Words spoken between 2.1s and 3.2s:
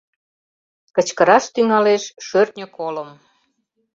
шӧртньӧ колым.